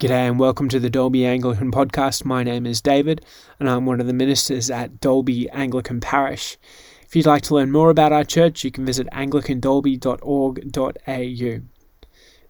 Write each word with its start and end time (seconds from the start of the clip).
G'day 0.00 0.28
and 0.28 0.40
welcome 0.40 0.68
to 0.70 0.80
the 0.80 0.90
Dalby 0.90 1.24
Anglican 1.24 1.70
Podcast. 1.70 2.24
My 2.24 2.42
name 2.42 2.66
is 2.66 2.80
David 2.80 3.24
and 3.60 3.70
I'm 3.70 3.86
one 3.86 4.00
of 4.00 4.08
the 4.08 4.12
ministers 4.12 4.68
at 4.68 4.98
Dalby 4.98 5.48
Anglican 5.50 6.00
Parish. 6.00 6.58
If 7.02 7.14
you'd 7.14 7.26
like 7.26 7.44
to 7.44 7.54
learn 7.54 7.70
more 7.70 7.90
about 7.90 8.12
our 8.12 8.24
church, 8.24 8.64
you 8.64 8.72
can 8.72 8.84
visit 8.84 9.06
anglicandalby.org.au. 9.12 11.60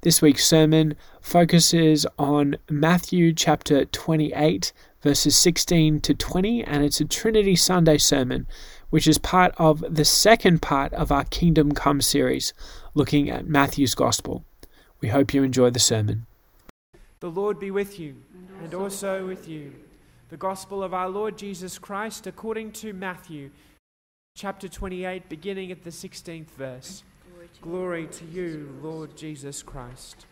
This 0.01 0.23
week's 0.23 0.47
sermon 0.47 0.97
focuses 1.21 2.07
on 2.19 2.57
Matthew 2.71 3.35
chapter 3.35 3.85
28, 3.85 4.73
verses 5.03 5.37
16 5.37 6.01
to 6.01 6.15
20, 6.15 6.65
and 6.65 6.83
it's 6.83 7.03
a 7.03 7.05
Trinity 7.05 7.57
Sunday 7.57 7.99
sermon, 7.99 8.47
which 8.89 9.07
is 9.07 9.19
part 9.19 9.53
of 9.59 9.85
the 9.87 10.07
second 10.07 10.63
part 10.63 10.95
of 10.95 11.13
our 11.13 11.25
Kingdom 11.25 11.73
Come 11.73 12.01
series, 12.01 12.55
looking 12.95 13.29
at 13.29 13.47
Matthew's 13.47 13.95
Gospel. 13.95 14.47
We 15.03 15.09
hope 15.09 15.35
you 15.35 15.43
enjoy 15.43 15.69
the 15.69 15.79
sermon. 15.79 16.25
The 17.25 17.31
Lord 17.31 17.59
be 17.59 17.71
with 17.71 17.99
you, 17.99 18.17
and 18.63 18.75
also 18.75 19.27
with 19.27 19.49
you. 19.49 19.73
The 20.29 20.37
Gospel 20.37 20.83
of 20.83 20.93
our 20.93 21.09
Lord 21.09 21.39
Jesus 21.39 21.79
Christ 21.79 22.27
according 22.27 22.73
to 22.73 22.93
Matthew, 22.93 23.51
chapter 24.37 24.69
28, 24.69 25.31
beginning 25.31 25.73
at 25.73 25.85
the 25.85 25.89
16th 25.89 26.51
verse. 26.51 27.03
Glory 27.63 28.09
to 28.09 28.27
you, 28.27 28.79
Lord 28.83 29.17
Jesus 29.17 29.63
Christ. 29.63 30.27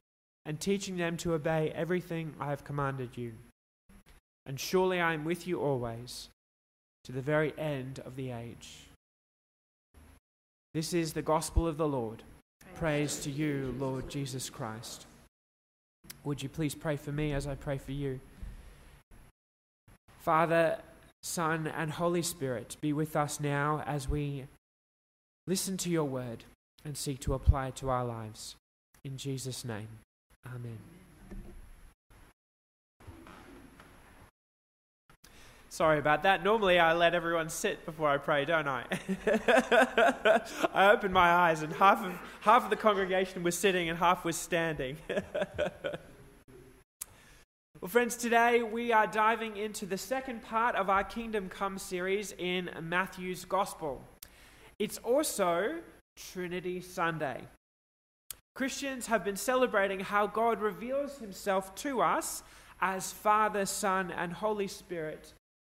and 0.45 0.59
teaching 0.59 0.97
them 0.97 1.17
to 1.17 1.33
obey 1.33 1.71
everything 1.75 2.33
I 2.39 2.49
have 2.49 2.63
commanded 2.63 3.17
you. 3.17 3.33
And 4.45 4.59
surely 4.59 4.99
I 4.99 5.13
am 5.13 5.23
with 5.23 5.47
you 5.47 5.59
always, 5.59 6.29
to 7.03 7.11
the 7.11 7.21
very 7.21 7.53
end 7.57 7.99
of 8.05 8.15
the 8.15 8.31
age. 8.31 8.87
This 10.73 10.93
is 10.93 11.13
the 11.13 11.21
gospel 11.21 11.67
of 11.67 11.77
the 11.77 11.87
Lord. 11.87 12.23
Praise 12.75 13.19
to 13.19 13.29
you, 13.29 13.75
Lord 13.77 14.09
Jesus 14.09 14.49
Christ. 14.49 15.05
Would 16.23 16.41
you 16.41 16.49
please 16.49 16.73
pray 16.73 16.95
for 16.95 17.11
me 17.11 17.33
as 17.33 17.45
I 17.45 17.55
pray 17.55 17.77
for 17.77 17.91
you? 17.91 18.19
Father, 20.19 20.77
Son, 21.21 21.67
and 21.67 21.91
Holy 21.91 22.21
Spirit, 22.21 22.77
be 22.81 22.93
with 22.93 23.15
us 23.15 23.39
now 23.39 23.83
as 23.85 24.07
we 24.07 24.45
listen 25.45 25.77
to 25.77 25.89
your 25.89 26.05
word 26.05 26.45
and 26.85 26.97
seek 26.97 27.19
to 27.19 27.33
apply 27.33 27.67
it 27.67 27.75
to 27.77 27.89
our 27.89 28.05
lives. 28.05 28.55
In 29.03 29.17
Jesus' 29.17 29.65
name. 29.65 29.87
Amen. 30.47 30.77
Sorry 35.71 35.99
about 35.99 36.23
that. 36.23 36.43
Normally 36.43 36.79
I 36.79 36.91
let 36.91 37.15
everyone 37.15 37.47
sit 37.47 37.85
before 37.85 38.09
I 38.09 38.17
pray, 38.17 38.43
don't 38.43 38.67
I? 38.67 38.83
I 40.73 40.91
opened 40.91 41.13
my 41.13 41.29
eyes 41.31 41.61
and 41.61 41.71
half 41.71 42.03
of, 42.03 42.11
half 42.41 42.65
of 42.65 42.69
the 42.69 42.75
congregation 42.75 43.41
was 43.41 43.57
sitting 43.57 43.87
and 43.87 43.97
half 43.97 44.25
was 44.25 44.35
standing. 44.35 44.97
well, 47.79 47.87
friends, 47.87 48.17
today 48.17 48.63
we 48.63 48.91
are 48.91 49.07
diving 49.07 49.55
into 49.55 49.85
the 49.85 49.97
second 49.97 50.43
part 50.43 50.75
of 50.75 50.89
our 50.89 51.05
Kingdom 51.05 51.47
Come 51.47 51.77
series 51.77 52.33
in 52.37 52.69
Matthew's 52.81 53.45
Gospel. 53.45 54.03
It's 54.77 54.97
also 54.97 55.75
Trinity 56.17 56.81
Sunday. 56.81 57.43
Christians 58.53 59.07
have 59.07 59.23
been 59.23 59.37
celebrating 59.37 60.01
how 60.01 60.27
God 60.27 60.61
reveals 60.61 61.19
himself 61.19 61.73
to 61.75 62.01
us 62.01 62.43
as 62.81 63.11
Father, 63.11 63.65
Son, 63.65 64.11
and 64.11 64.33
Holy 64.33 64.67
Spirit 64.67 65.33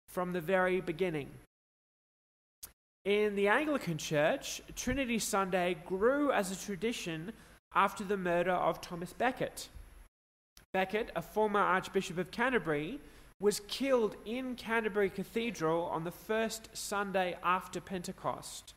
from 0.08 0.32
the 0.32 0.40
very 0.40 0.80
beginning. 0.80 1.30
In 3.04 3.36
the 3.36 3.48
Anglican 3.48 3.98
Church, 3.98 4.60
Trinity 4.74 5.18
Sunday 5.18 5.76
grew 5.86 6.32
as 6.32 6.50
a 6.50 6.66
tradition 6.66 7.32
after 7.74 8.04
the 8.04 8.16
murder 8.16 8.52
of 8.52 8.80
Thomas 8.80 9.12
Becket. 9.12 9.68
Becket, 10.72 11.10
a 11.16 11.22
former 11.22 11.60
Archbishop 11.60 12.18
of 12.18 12.30
Canterbury, 12.30 13.00
was 13.40 13.60
killed 13.68 14.16
in 14.24 14.54
Canterbury 14.54 15.10
Cathedral 15.10 15.84
on 15.84 16.04
the 16.04 16.10
first 16.10 16.68
Sunday 16.74 17.36
after 17.42 17.80
Pentecost 17.80 18.74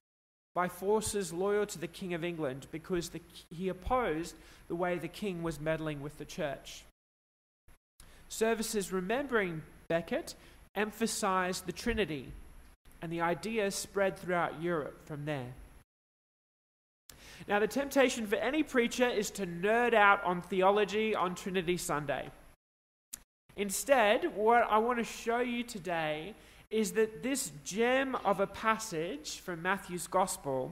by 0.56 0.68
forces 0.68 1.32
loyal 1.32 1.66
to 1.66 1.80
the 1.80 1.88
King 1.88 2.14
of 2.14 2.24
England 2.24 2.68
because 2.72 3.10
the, 3.10 3.22
he 3.50 3.70
opposed 3.70 4.36
the 4.68 4.76
way 4.76 4.98
the 4.98 5.08
king 5.08 5.44
was 5.44 5.60
meddling 5.60 6.02
with 6.02 6.18
the 6.18 6.26
church. 6.26 6.84
Services 8.30 8.92
remembering 8.92 9.62
Becket 9.88 10.36
emphasized 10.76 11.66
the 11.66 11.72
Trinity, 11.72 12.32
and 13.02 13.12
the 13.12 13.22
idea 13.22 13.72
spread 13.72 14.18
throughout 14.18 14.62
Europe 14.62 15.06
from 15.06 15.26
there. 15.26 15.54
Now, 17.48 17.60
the 17.60 17.68
temptation 17.68 18.28
for 18.28 18.36
any 18.36 18.64
preacher 18.64 19.08
is 19.08 19.32
to 19.32 19.48
nerd 19.48 19.94
out 19.94 20.24
on 20.24 20.42
theology 20.42 21.16
on 21.16 21.36
Trinity 21.36 21.78
Sunday. 21.78 22.30
Instead, 23.56 24.36
what 24.36 24.68
I 24.70 24.78
want 24.78 25.00
to 25.00 25.06
show 25.06 25.40
you 25.40 25.64
today 25.64 26.36
is 26.72 26.92
that 26.94 27.24
this 27.24 27.52
gem 27.64 28.16
of 28.24 28.40
a 28.40 28.48
passage 28.48 29.40
from 29.40 29.62
Matthew's 29.62 30.08
Gospel 30.08 30.72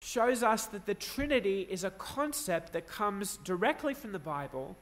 shows 0.00 0.42
us 0.42 0.66
that 0.66 0.86
the 0.86 0.94
Trinity 0.94 1.66
is 1.68 1.82
a 1.82 1.90
concept 1.90 2.72
that 2.72 2.86
comes 2.86 3.38
directly 3.38 3.94
from 3.94 4.12
the 4.12 4.18
Bible 4.18 4.76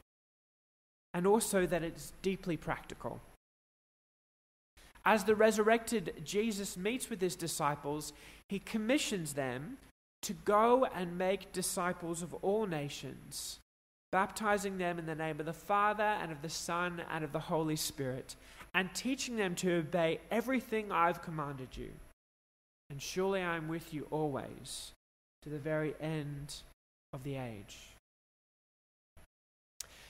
and 1.13 1.25
also 1.25 1.65
that 1.65 1.83
it's 1.83 2.13
deeply 2.21 2.57
practical. 2.57 3.21
As 5.05 5.23
the 5.23 5.35
resurrected 5.35 6.13
Jesus 6.23 6.77
meets 6.77 7.09
with 7.09 7.21
his 7.21 7.35
disciples, 7.35 8.13
he 8.49 8.59
commissions 8.59 9.33
them 9.33 9.77
to 10.23 10.33
go 10.33 10.85
and 10.85 11.17
make 11.17 11.51
disciples 11.51 12.21
of 12.21 12.33
all 12.35 12.65
nations, 12.65 13.59
baptizing 14.11 14.77
them 14.77 14.97
in 14.97 15.05
the 15.05 15.15
name 15.15 15.39
of 15.39 15.45
the 15.45 15.53
Father 15.53 16.03
and 16.03 16.31
of 16.31 16.41
the 16.41 16.49
Son 16.49 17.01
and 17.11 17.23
of 17.23 17.33
the 17.33 17.39
Holy 17.39 17.75
Spirit, 17.75 18.35
and 18.73 18.93
teaching 18.93 19.35
them 19.35 19.55
to 19.55 19.75
obey 19.75 20.19
everything 20.31 20.91
I've 20.91 21.21
commanded 21.21 21.77
you. 21.77 21.91
And 22.89 23.01
surely 23.01 23.41
I 23.41 23.55
am 23.55 23.67
with 23.67 23.93
you 23.93 24.07
always 24.11 24.91
to 25.43 25.49
the 25.49 25.59
very 25.59 25.93
end 25.99 26.55
of 27.11 27.23
the 27.23 27.35
age. 27.35 27.77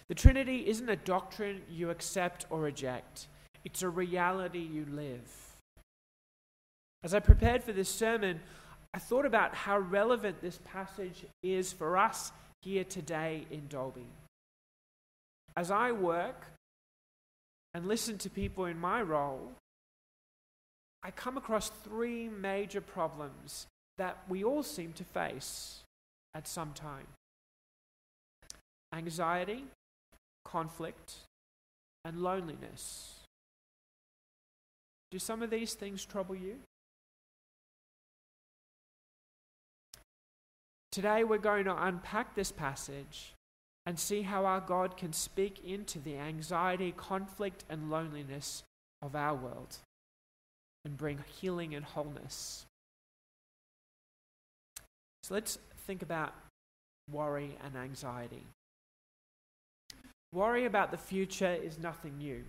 The 0.08 0.16
Trinity 0.16 0.68
isn't 0.68 0.90
a 0.90 0.96
doctrine 0.96 1.62
you 1.70 1.90
accept 1.90 2.46
or 2.50 2.62
reject, 2.62 3.28
it's 3.66 3.82
a 3.82 3.90
reality 3.90 4.60
you 4.60 4.86
live. 4.92 5.32
As 7.04 7.14
I 7.14 7.20
prepared 7.20 7.64
for 7.64 7.74
this 7.74 7.90
sermon, 7.90 8.40
I 8.94 9.00
thought 9.00 9.26
about 9.26 9.56
how 9.56 9.80
relevant 9.80 10.42
this 10.42 10.60
passage 10.64 11.26
is 11.42 11.74
for 11.74 11.98
us 11.98 12.32
here 12.62 12.84
today 12.84 13.46
in 13.50 13.68
Dalby. 13.68 14.06
As 15.58 15.72
I 15.72 15.92
work 15.92 16.48
and 17.74 17.88
listen 17.88 18.18
to 18.20 18.30
people 18.30 18.66
in 18.66 18.80
my 18.80 19.02
role, 19.02 19.54
I 21.02 21.12
come 21.12 21.38
across 21.38 21.70
three 21.70 22.30
major 22.30 22.82
problems 22.82 23.68
that 23.98 24.18
we 24.30 24.44
all 24.44 24.64
seem 24.64 24.94
to 24.94 25.04
face 25.04 25.84
at 26.34 26.48
some 26.48 26.74
time 26.74 27.08
anxiety, 28.94 29.66
conflict, 30.46 31.16
and 32.06 32.22
loneliness. 32.22 33.22
Do 35.10 35.18
some 35.18 35.42
of 35.42 35.50
these 35.50 35.74
things 35.74 36.06
trouble 36.06 36.36
you? 36.36 36.60
Today 40.92 41.24
we're 41.24 41.40
going 41.40 41.66
to 41.66 41.86
unpack 41.86 42.36
this 42.36 42.52
passage 42.52 43.34
and 43.86 44.00
see 44.00 44.22
how 44.22 44.46
our 44.46 44.62
God 44.62 44.96
can 44.98 45.14
speak 45.14 45.64
into 45.66 46.00
the 46.00 46.18
anxiety, 46.18 46.94
conflict, 46.96 47.64
and 47.70 47.90
loneliness 47.90 48.64
of 49.02 49.16
our 49.16 49.36
world 49.36 49.78
and 50.86 50.98
bring 50.98 51.20
healing 51.40 51.76
and 51.76 51.86
wholeness. 51.86 52.66
So 55.24 55.34
let's 55.34 55.58
think 55.86 56.02
about 56.02 56.34
worry 57.12 57.58
and 57.64 57.76
anxiety. 57.76 58.44
Worry 60.34 60.66
about 60.66 60.92
the 60.92 60.98
future 60.98 61.54
is 61.54 61.78
nothing 61.78 62.18
new. 62.18 62.44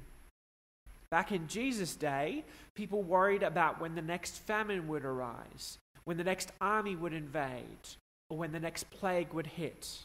Back 1.11 1.31
in 1.31 1.47
Jesus' 1.47 1.95
day, 1.95 2.45
people 2.75 3.03
worried 3.03 3.43
about 3.43 3.81
when 3.81 3.95
the 3.95 4.03
next 4.03 4.39
famine 4.39 4.89
would 4.89 5.05
arise, 5.05 5.79
when 6.05 6.17
the 6.17 6.25
next 6.25 6.51
army 6.61 6.97
would 6.97 7.13
invade, 7.13 7.89
or 8.31 8.39
when 8.39 8.53
the 8.53 8.59
next 8.59 8.91
plague 8.91 9.33
would 9.33 9.47
hit. 9.47 9.99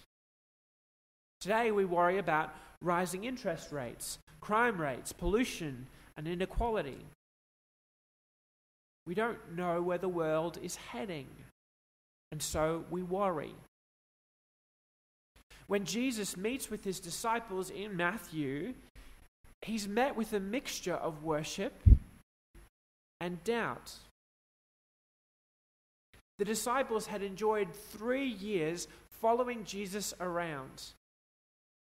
Today, 1.39 1.71
we 1.71 1.85
worry 1.85 2.17
about 2.17 2.53
rising 2.81 3.23
interest 3.23 3.71
rates, 3.71 4.19
crime 4.41 4.79
rates, 4.79 5.13
pollution, 5.13 5.87
and 6.17 6.27
inequality. 6.27 7.05
We 9.05 9.15
don't 9.15 9.55
know 9.55 9.81
where 9.81 9.97
the 9.97 10.09
world 10.09 10.59
is 10.61 10.75
heading, 10.75 11.27
and 12.31 12.41
so 12.41 12.85
we 12.91 13.01
worry. 13.01 13.55
When 15.67 15.85
Jesus 15.85 16.35
meets 16.35 16.69
with 16.69 16.83
his 16.83 16.99
disciples 16.99 17.69
in 17.69 17.95
Matthew, 17.95 18.73
he's 19.61 19.87
met 19.87 20.15
with 20.15 20.33
a 20.33 20.39
mixture 20.39 20.95
of 20.95 21.23
worship 21.23 21.73
and 23.21 23.43
doubt. 23.43 23.93
The 26.37 26.45
disciples 26.45 27.07
had 27.07 27.21
enjoyed 27.21 27.73
three 27.73 28.27
years 28.27 28.87
following 29.21 29.63
Jesus 29.63 30.13
around, 30.19 30.93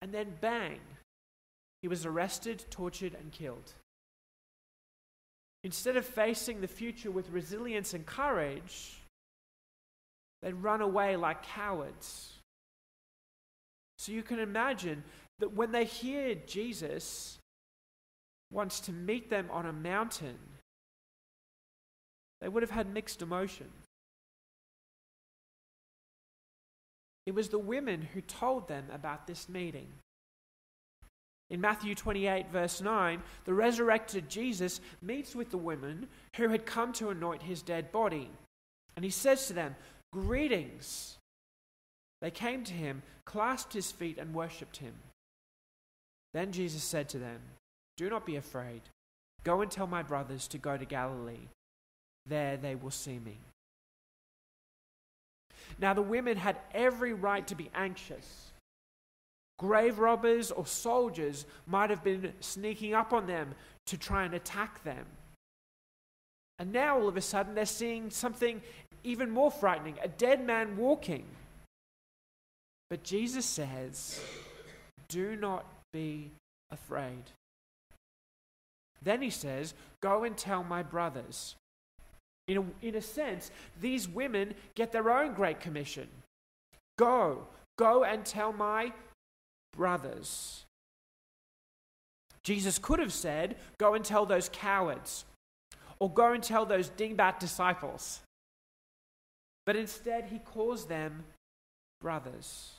and 0.03 0.13
then 0.13 0.33
bang, 0.41 0.81
he 1.81 1.87
was 1.87 2.05
arrested, 2.05 2.65
tortured, 2.69 3.13
and 3.13 3.31
killed. 3.31 3.71
Instead 5.63 5.95
of 5.95 6.05
facing 6.05 6.59
the 6.59 6.67
future 6.67 7.09
with 7.09 7.29
resilience 7.29 7.93
and 7.93 8.05
courage, 8.05 8.97
they 10.41 10.51
run 10.51 10.81
away 10.81 11.15
like 11.15 11.41
cowards. 11.41 12.33
So 13.97 14.11
you 14.11 14.23
can 14.23 14.39
imagine 14.39 15.05
that 15.39 15.55
when 15.55 15.71
they 15.71 15.85
hear 15.85 16.35
Jesus 16.35 17.37
wants 18.51 18.81
to 18.81 18.91
meet 18.91 19.29
them 19.29 19.47
on 19.51 19.65
a 19.65 19.71
mountain, 19.71 20.37
they 22.41 22.49
would 22.49 22.61
have 22.61 22.71
had 22.71 22.93
mixed 22.93 23.21
emotion. 23.21 23.71
It 27.25 27.33
was 27.33 27.49
the 27.49 27.59
women 27.59 28.01
who 28.13 28.21
told 28.21 28.67
them 28.67 28.85
about 28.91 29.27
this 29.27 29.47
meeting. 29.47 29.87
In 31.49 31.61
Matthew 31.61 31.93
28, 31.93 32.51
verse 32.51 32.81
9, 32.81 33.21
the 33.45 33.53
resurrected 33.53 34.29
Jesus 34.29 34.81
meets 35.01 35.35
with 35.35 35.51
the 35.51 35.57
women 35.57 36.07
who 36.35 36.49
had 36.49 36.65
come 36.65 36.91
to 36.93 37.09
anoint 37.09 37.43
his 37.43 37.61
dead 37.61 37.91
body. 37.91 38.29
And 38.95 39.05
he 39.05 39.11
says 39.11 39.47
to 39.47 39.53
them, 39.53 39.75
Greetings. 40.11 41.17
They 42.21 42.31
came 42.31 42.63
to 42.63 42.73
him, 42.73 43.03
clasped 43.25 43.73
his 43.73 43.91
feet, 43.91 44.17
and 44.17 44.33
worshipped 44.33 44.77
him. 44.77 44.93
Then 46.33 46.51
Jesus 46.51 46.83
said 46.83 47.09
to 47.09 47.19
them, 47.19 47.39
Do 47.97 48.09
not 48.09 48.25
be 48.25 48.35
afraid. 48.35 48.81
Go 49.43 49.61
and 49.61 49.69
tell 49.69 49.87
my 49.87 50.03
brothers 50.03 50.47
to 50.49 50.57
go 50.57 50.77
to 50.77 50.85
Galilee. 50.85 51.49
There 52.25 52.57
they 52.57 52.75
will 52.75 52.91
see 52.91 53.19
me. 53.19 53.37
Now, 55.83 55.93
the 55.93 56.01
women 56.01 56.37
had 56.37 56.55
every 56.73 57.11
right 57.11 57.45
to 57.47 57.55
be 57.55 57.69
anxious. 57.75 58.53
Grave 59.59 59.99
robbers 59.99 60.49
or 60.49 60.65
soldiers 60.65 61.45
might 61.67 61.89
have 61.89 62.05
been 62.05 62.31
sneaking 62.39 62.93
up 62.93 63.11
on 63.11 63.27
them 63.27 63.53
to 63.87 63.97
try 63.97 64.23
and 64.23 64.33
attack 64.33 64.81
them. 64.85 65.05
And 66.57 66.71
now, 66.71 66.97
all 66.97 67.09
of 67.09 67.17
a 67.17 67.21
sudden, 67.21 67.53
they're 67.53 67.65
seeing 67.65 68.11
something 68.11 68.61
even 69.03 69.29
more 69.29 69.51
frightening 69.51 69.97
a 70.01 70.07
dead 70.07 70.47
man 70.47 70.77
walking. 70.77 71.25
But 72.89 73.03
Jesus 73.03 73.45
says, 73.45 74.21
Do 75.09 75.35
not 75.35 75.65
be 75.91 76.31
afraid. 76.71 77.23
Then 79.01 79.21
he 79.21 79.29
says, 79.29 79.73
Go 79.99 80.23
and 80.23 80.37
tell 80.37 80.63
my 80.63 80.81
brothers. 80.81 81.55
In 82.47 82.57
a, 82.57 82.85
in 82.85 82.95
a 82.95 83.01
sense, 83.01 83.51
these 83.79 84.07
women 84.07 84.53
get 84.75 84.91
their 84.91 85.09
own 85.11 85.33
great 85.33 85.59
commission. 85.59 86.07
Go, 86.97 87.47
go 87.77 88.03
and 88.03 88.25
tell 88.25 88.51
my 88.51 88.91
brothers. 89.75 90.65
Jesus 92.43 92.77
could 92.77 92.99
have 92.99 93.13
said, 93.13 93.55
Go 93.77 93.93
and 93.93 94.03
tell 94.03 94.25
those 94.25 94.49
cowards, 94.51 95.25
or 95.99 96.11
go 96.11 96.33
and 96.33 96.43
tell 96.43 96.65
those 96.65 96.89
dingbat 96.89 97.39
disciples. 97.39 98.19
But 99.65 99.77
instead, 99.77 100.25
he 100.25 100.39
calls 100.39 100.85
them 100.85 101.23
brothers. 102.01 102.73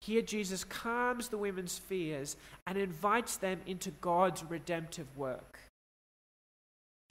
Here, 0.00 0.22
Jesus 0.22 0.64
calms 0.64 1.28
the 1.28 1.38
women's 1.38 1.78
fears 1.78 2.36
and 2.66 2.78
invites 2.78 3.36
them 3.36 3.60
into 3.66 3.90
God's 3.90 4.44
redemptive 4.44 5.16
work. 5.16 5.58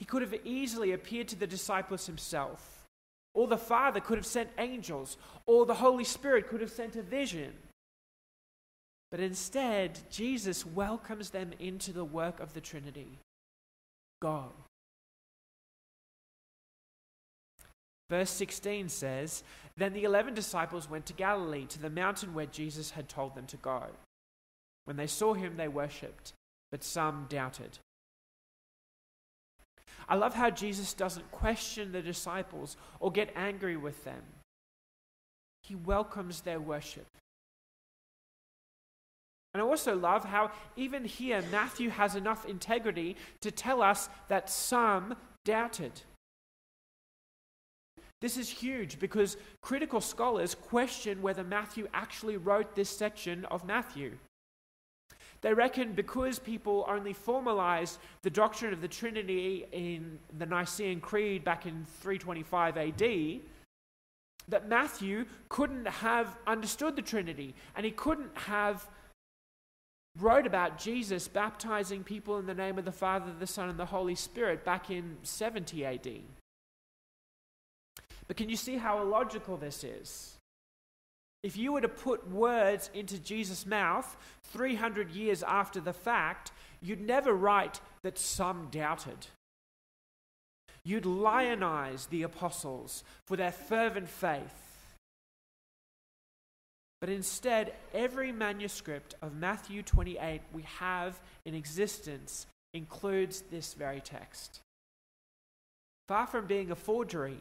He 0.02 0.06
could 0.06 0.22
have 0.22 0.34
easily 0.44 0.90
appeared 0.90 1.28
to 1.28 1.36
the 1.36 1.46
disciples 1.46 2.06
himself, 2.06 2.88
or 3.34 3.46
the 3.46 3.56
Father 3.56 4.00
could 4.00 4.18
have 4.18 4.26
sent 4.26 4.50
angels, 4.58 5.16
or 5.46 5.64
the 5.64 5.74
Holy 5.74 6.02
Spirit 6.02 6.48
could 6.48 6.60
have 6.60 6.72
sent 6.72 6.96
a 6.96 7.02
vision. 7.02 7.52
But 9.12 9.20
instead, 9.20 10.00
Jesus 10.10 10.66
welcomes 10.66 11.30
them 11.30 11.52
into 11.60 11.92
the 11.92 12.04
work 12.04 12.40
of 12.40 12.52
the 12.52 12.60
Trinity. 12.60 13.20
Go. 14.20 14.46
Verse 18.10 18.30
16 18.30 18.88
says 18.88 19.44
Then 19.76 19.92
the 19.92 20.02
eleven 20.02 20.34
disciples 20.34 20.90
went 20.90 21.06
to 21.06 21.12
Galilee, 21.12 21.66
to 21.66 21.78
the 21.78 21.88
mountain 21.88 22.34
where 22.34 22.46
Jesus 22.46 22.90
had 22.90 23.08
told 23.08 23.36
them 23.36 23.46
to 23.46 23.56
go. 23.56 23.84
When 24.84 24.96
they 24.96 25.06
saw 25.06 25.34
him, 25.34 25.56
they 25.56 25.68
worshipped, 25.68 26.32
but 26.72 26.82
some 26.82 27.26
doubted. 27.28 27.78
I 30.08 30.16
love 30.16 30.34
how 30.34 30.50
Jesus 30.50 30.94
doesn't 30.94 31.30
question 31.30 31.92
the 31.92 32.02
disciples 32.02 32.76
or 33.00 33.10
get 33.10 33.32
angry 33.36 33.76
with 33.76 34.04
them, 34.04 34.22
he 35.62 35.74
welcomes 35.74 36.40
their 36.40 36.60
worship. 36.60 37.06
And 39.54 39.62
I 39.62 39.66
also 39.66 39.94
love 39.94 40.24
how, 40.24 40.50
even 40.76 41.04
here, 41.04 41.42
Matthew 41.50 41.90
has 41.90 42.16
enough 42.16 42.46
integrity 42.46 43.16
to 43.42 43.50
tell 43.50 43.82
us 43.82 44.08
that 44.28 44.48
some 44.48 45.14
doubted. 45.44 45.92
This 48.22 48.38
is 48.38 48.48
huge 48.48 48.98
because 48.98 49.36
critical 49.60 50.00
scholars 50.00 50.54
question 50.54 51.20
whether 51.22 51.44
Matthew 51.44 51.88
actually 51.92 52.36
wrote 52.36 52.74
this 52.74 52.88
section 52.88 53.44
of 53.46 53.66
Matthew. 53.66 54.16
They 55.42 55.52
reckon 55.52 55.92
because 55.92 56.38
people 56.38 56.86
only 56.88 57.12
formalized 57.12 57.98
the 58.22 58.30
doctrine 58.30 58.72
of 58.72 58.80
the 58.80 58.88
Trinity 58.88 59.66
in 59.72 60.18
the 60.38 60.46
Nicene 60.46 61.00
Creed 61.00 61.44
back 61.44 61.66
in 61.66 61.84
325 62.00 62.76
AD, 62.78 63.40
that 64.48 64.68
Matthew 64.68 65.26
couldn't 65.48 65.86
have 65.86 66.36
understood 66.46 66.94
the 66.94 67.02
Trinity 67.02 67.54
and 67.76 67.84
he 67.84 67.90
couldn't 67.92 68.36
have 68.36 68.88
wrote 70.18 70.46
about 70.46 70.78
Jesus 70.78 71.26
baptizing 71.26 72.04
people 72.04 72.38
in 72.38 72.46
the 72.46 72.54
name 72.54 72.78
of 72.78 72.84
the 72.84 72.92
Father, 72.92 73.32
the 73.38 73.46
Son, 73.46 73.68
and 73.68 73.78
the 73.78 73.86
Holy 73.86 74.14
Spirit 74.14 74.64
back 74.64 74.90
in 74.90 75.16
70 75.22 75.84
AD. 75.84 76.08
But 78.28 78.36
can 78.36 78.48
you 78.48 78.56
see 78.56 78.76
how 78.76 79.00
illogical 79.00 79.56
this 79.56 79.82
is? 79.82 80.36
If 81.42 81.56
you 81.56 81.72
were 81.72 81.80
to 81.80 81.88
put 81.88 82.30
words 82.30 82.88
into 82.94 83.18
Jesus' 83.18 83.66
mouth 83.66 84.16
300 84.52 85.10
years 85.10 85.42
after 85.42 85.80
the 85.80 85.92
fact, 85.92 86.52
you'd 86.80 87.00
never 87.00 87.32
write 87.32 87.80
that 88.02 88.18
some 88.18 88.68
doubted. 88.70 89.26
You'd 90.84 91.04
lionize 91.04 92.06
the 92.06 92.22
apostles 92.22 93.02
for 93.26 93.36
their 93.36 93.52
fervent 93.52 94.08
faith. 94.08 94.62
But 97.00 97.10
instead, 97.10 97.72
every 97.92 98.30
manuscript 98.30 99.16
of 99.22 99.34
Matthew 99.34 99.82
28 99.82 100.40
we 100.52 100.62
have 100.78 101.20
in 101.44 101.54
existence 101.54 102.46
includes 102.74 103.42
this 103.50 103.74
very 103.74 104.00
text. 104.00 104.60
Far 106.06 106.28
from 106.28 106.46
being 106.46 106.70
a 106.70 106.76
forgery, 106.76 107.38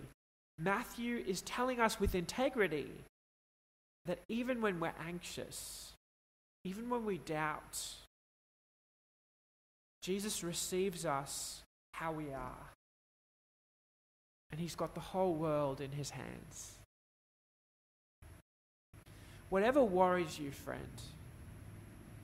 Matthew 0.57 1.23
is 1.27 1.41
telling 1.41 1.79
us 1.79 1.99
with 1.99 2.15
integrity 2.15 2.89
that 4.05 4.19
even 4.27 4.61
when 4.61 4.79
we're 4.79 4.93
anxious, 5.05 5.93
even 6.63 6.89
when 6.89 7.05
we 7.05 7.17
doubt, 7.19 7.79
Jesus 10.01 10.43
receives 10.43 11.05
us 11.05 11.61
how 11.93 12.11
we 12.11 12.33
are. 12.33 12.69
And 14.51 14.59
he's 14.59 14.75
got 14.75 14.93
the 14.95 14.99
whole 14.99 15.33
world 15.33 15.79
in 15.81 15.91
his 15.91 16.09
hands. 16.09 16.73
Whatever 19.49 19.83
worries 19.83 20.39
you, 20.39 20.51
friend, 20.51 21.01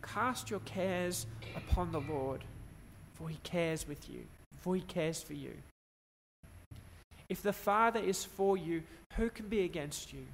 cast 0.02 0.50
your 0.50 0.62
cares 0.62 1.26
upon 1.56 1.92
the 1.92 2.02
Lord, 2.02 2.44
for 3.14 3.30
he 3.30 3.38
cares 3.44 3.88
with 3.88 4.10
you, 4.10 4.22
for 4.58 4.76
he 4.76 4.82
cares 4.82 5.22
for 5.22 5.34
you. 5.34 5.54
If 7.30 7.42
the 7.42 7.54
Father 7.54 8.00
is 8.00 8.24
for 8.24 8.58
you, 8.58 8.84
who 9.16 9.30
can 9.30 9.48
be 9.48 9.62
against 9.62 10.14
you? 10.14 10.26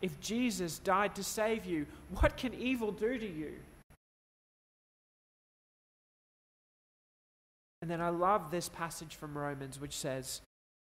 If 0.00 0.20
Jesus 0.20 0.78
died 0.78 1.14
to 1.16 1.24
save 1.24 1.64
you, 1.64 1.86
what 2.20 2.36
can 2.36 2.54
evil 2.54 2.92
do 2.92 3.18
to 3.18 3.26
you? 3.26 3.54
And 7.80 7.90
then 7.90 8.00
I 8.00 8.08
love 8.08 8.50
this 8.50 8.68
passage 8.68 9.14
from 9.14 9.36
Romans, 9.36 9.80
which 9.80 9.96
says, 9.96 10.40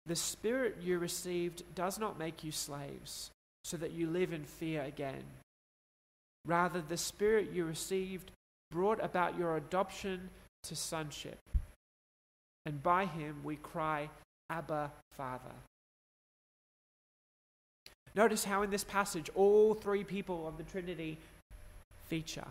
The 0.06 0.16
Spirit 0.16 0.78
you 0.82 1.00
received 1.00 1.64
does 1.76 1.98
not 1.98 2.20
make 2.20 2.44
you 2.44 2.52
slaves, 2.52 3.32
so 3.64 3.78
that 3.78 3.94
you 3.94 4.10
live 4.10 4.34
in 4.34 4.44
fear 4.44 4.84
again. 4.84 5.24
Rather, 6.46 6.82
the 6.82 6.98
Spirit 6.98 7.52
you 7.54 7.66
received 7.66 8.32
brought 8.70 9.04
about 9.04 9.38
your 9.38 9.56
adoption 9.56 10.30
to 10.64 10.76
sonship. 10.76 11.40
And 12.66 12.82
by 12.84 13.06
him 13.06 13.38
we 13.44 13.56
cry, 13.58 14.10
Abba, 14.50 14.92
Father. 15.12 15.52
Notice 18.16 18.44
how 18.44 18.62
in 18.62 18.70
this 18.70 18.84
passage 18.84 19.30
all 19.36 19.74
three 19.74 20.04
people 20.04 20.48
of 20.48 20.58
the 20.58 20.64
Trinity 20.64 21.18
feature. 22.08 22.48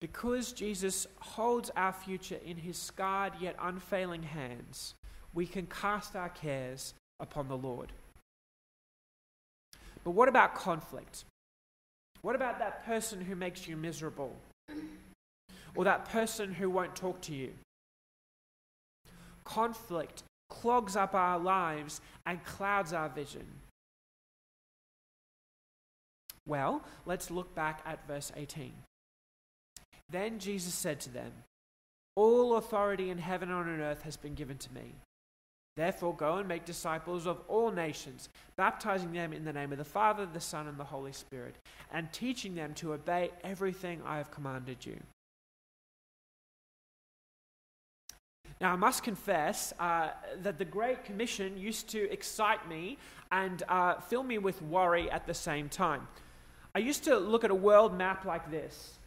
Because 0.00 0.52
Jesus 0.52 1.06
holds 1.20 1.70
our 1.76 1.92
future 1.92 2.38
in 2.44 2.56
his 2.56 2.76
scarred 2.76 3.34
yet 3.40 3.54
unfailing 3.62 4.24
hands, 4.24 4.94
we 5.32 5.46
can 5.46 5.66
cast 5.66 6.16
our 6.16 6.28
cares 6.28 6.94
upon 7.20 7.46
the 7.46 7.56
Lord. 7.56 7.92
But 10.02 10.10
what 10.10 10.28
about 10.28 10.56
conflict? 10.56 11.24
What 12.22 12.34
about 12.34 12.58
that 12.58 12.84
person 12.84 13.20
who 13.20 13.36
makes 13.36 13.68
you 13.68 13.76
miserable? 13.76 14.34
Or 15.76 15.84
that 15.84 16.06
person 16.08 16.52
who 16.52 16.68
won't 16.68 16.96
talk 16.96 17.20
to 17.22 17.34
you? 17.34 17.52
Conflict 19.44 20.24
clogs 20.52 20.96
up 20.96 21.14
our 21.14 21.38
lives 21.38 22.00
and 22.26 22.44
clouds 22.44 22.92
our 22.92 23.08
vision. 23.08 23.46
Well, 26.46 26.82
let's 27.06 27.30
look 27.30 27.54
back 27.54 27.80
at 27.86 28.06
verse 28.06 28.30
18. 28.36 28.72
Then 30.10 30.38
Jesus 30.38 30.74
said 30.74 31.00
to 31.00 31.10
them, 31.10 31.32
All 32.16 32.56
authority 32.56 33.08
in 33.10 33.18
heaven 33.18 33.50
and 33.50 33.58
on 33.58 33.80
earth 33.80 34.02
has 34.02 34.16
been 34.16 34.34
given 34.34 34.58
to 34.58 34.74
me. 34.74 34.94
Therefore, 35.74 36.14
go 36.14 36.36
and 36.36 36.46
make 36.46 36.66
disciples 36.66 37.26
of 37.26 37.40
all 37.48 37.70
nations, 37.70 38.28
baptizing 38.56 39.12
them 39.12 39.32
in 39.32 39.44
the 39.44 39.54
name 39.54 39.72
of 39.72 39.78
the 39.78 39.84
Father, 39.84 40.26
the 40.26 40.40
Son, 40.40 40.66
and 40.66 40.78
the 40.78 40.84
Holy 40.84 41.12
Spirit, 41.12 41.56
and 41.90 42.12
teaching 42.12 42.54
them 42.54 42.74
to 42.74 42.92
obey 42.92 43.30
everything 43.42 44.02
I 44.04 44.18
have 44.18 44.30
commanded 44.30 44.84
you. 44.84 45.00
Now, 48.62 48.72
I 48.72 48.76
must 48.76 49.02
confess 49.02 49.72
uh, 49.80 50.10
that 50.42 50.56
the 50.56 50.64
Great 50.64 51.04
Commission 51.04 51.58
used 51.58 51.88
to 51.88 52.08
excite 52.12 52.68
me 52.68 52.96
and 53.32 53.60
uh, 53.68 53.94
fill 53.98 54.22
me 54.22 54.38
with 54.38 54.62
worry 54.62 55.10
at 55.10 55.26
the 55.26 55.34
same 55.34 55.68
time. 55.68 56.06
I 56.72 56.78
used 56.78 57.02
to 57.04 57.18
look 57.18 57.42
at 57.42 57.50
a 57.50 57.56
world 57.56 57.92
map 57.92 58.24
like 58.24 58.52
this 58.52 59.00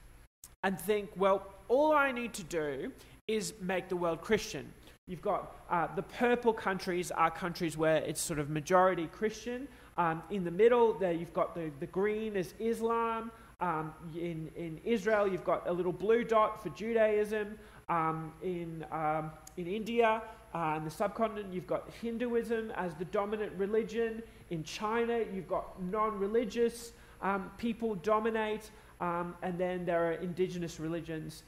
and 0.66 0.78
think, 0.78 1.10
well, 1.16 1.54
all 1.70 1.94
I 1.94 2.12
need 2.12 2.34
to 2.34 2.44
do 2.44 2.92
is 3.30 3.54
make 3.62 3.88
the 3.88 3.96
world 3.96 4.20
Christian. 4.22 4.74
You've 5.08 5.22
got 5.22 5.56
uh, 5.70 5.88
the 5.96 6.04
purple 6.04 6.52
countries 6.52 7.10
are 7.12 7.32
countries 7.32 7.78
where 7.78 7.98
it's 7.98 8.20
sort 8.20 8.40
of 8.40 8.50
majority 8.50 9.08
Christian. 9.08 9.70
Um, 9.98 10.22
in 10.32 10.44
the 10.44 10.52
middle, 10.52 10.96
there 10.96 11.14
you've 11.14 11.34
got 11.34 11.56
the, 11.56 11.72
the 11.80 11.88
green 11.88 12.36
is 12.36 12.54
Islam. 12.60 13.32
Um, 13.62 13.94
in, 14.16 14.52
in 14.58 14.82
Israel, 14.84 15.30
you've 15.30 15.46
got 15.46 15.66
a 15.66 15.72
little 15.72 15.94
blue 15.94 16.26
dot 16.26 16.62
for 16.62 16.70
Judaism. 16.72 17.58
Um, 17.88 18.34
in, 18.42 18.86
um, 18.92 19.32
in 19.58 19.68
India, 19.68 20.22
uh, 20.54 20.76
in 20.78 20.86
the 20.86 20.92
subcontinent, 20.92 21.54
you've 21.54 21.68
got 21.68 21.90
Hinduism 22.02 22.72
as 22.72 22.96
the 22.96 23.06
dominant 23.06 23.54
religion. 23.58 24.24
In 24.50 24.64
China, 24.64 25.20
you've 25.34 25.48
got 25.48 25.82
non 25.84 26.18
religious 26.18 26.94
um, 27.22 27.52
people 27.58 27.96
dominate. 27.96 28.72
Um, 29.02 29.36
and 29.42 29.60
then 29.60 29.86
there 29.86 30.08
are 30.08 30.14
indigenous 30.14 30.80
religions 30.80 31.44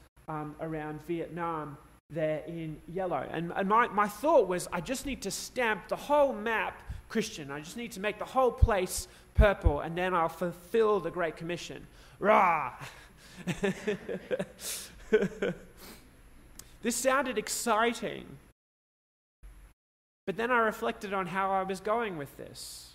around 0.60 1.00
Vietnam 1.06 1.78
there 2.10 2.42
in 2.46 2.76
yellow. 2.86 3.26
And, 3.30 3.52
and 3.54 3.68
my, 3.68 3.88
my 3.88 4.08
thought 4.08 4.48
was, 4.48 4.68
I 4.72 4.80
just 4.80 5.06
need 5.06 5.22
to 5.22 5.30
stamp 5.30 5.88
the 5.88 5.96
whole 5.96 6.34
map 6.34 6.82
Christian. 7.08 7.50
I 7.50 7.60
just 7.60 7.76
need 7.76 7.92
to 7.92 8.00
make 8.00 8.18
the 8.18 8.24
whole 8.24 8.50
place 8.50 9.08
purple, 9.34 9.80
and 9.80 9.96
then 9.96 10.14
I'll 10.14 10.28
fulfill 10.28 11.00
the 11.00 11.10
Great 11.10 11.36
Commission. 11.36 11.86
Rah! 12.18 12.74
this 16.82 16.96
sounded 16.96 17.38
exciting. 17.38 18.24
But 20.26 20.36
then 20.36 20.50
I 20.50 20.58
reflected 20.58 21.12
on 21.14 21.26
how 21.26 21.50
I 21.50 21.62
was 21.62 21.80
going 21.80 22.18
with 22.18 22.36
this. 22.36 22.94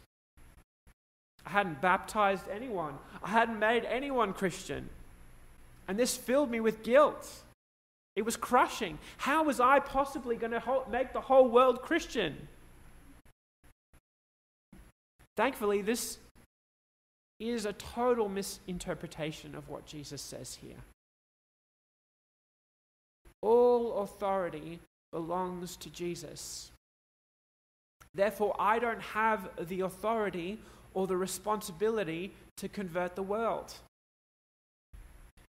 I 1.46 1.50
hadn't 1.50 1.82
baptized 1.82 2.46
anyone, 2.50 2.96
I 3.24 3.30
hadn't 3.30 3.60
made 3.60 3.86
anyone 3.86 4.34
Christian. 4.34 4.90
And 5.88 6.00
this 6.00 6.16
filled 6.16 6.50
me 6.50 6.62
with 6.62 6.84
guilt. 6.84 7.30
It 8.16 8.24
was 8.24 8.38
crushing. 8.38 9.00
How 9.18 9.44
was 9.44 9.60
I 9.60 9.80
possibly 9.80 10.36
going 10.36 10.52
to 10.52 10.84
make 10.90 11.12
the 11.12 11.22
whole 11.22 11.50
world 11.50 11.82
Christian? 11.82 12.48
Thankfully, 15.36 15.82
this 15.82 16.20
is 17.40 17.66
a 17.66 17.74
total 17.74 18.30
misinterpretation 18.30 19.56
of 19.56 19.68
what 19.68 19.86
Jesus 19.86 20.22
says 20.22 20.60
here. 20.62 20.78
Authority 24.04 24.80
belongs 25.12 25.76
to 25.78 25.90
Jesus. 25.90 26.72
Therefore, 28.14 28.56
I 28.60 28.80
don't 28.80 29.02
have 29.02 29.50
the 29.68 29.82
authority 29.82 30.60
or 30.94 31.08
the 31.08 31.18
responsibility 31.18 32.32
to 32.58 32.70
convert 32.70 33.16
the 33.16 33.24
world. 33.24 33.74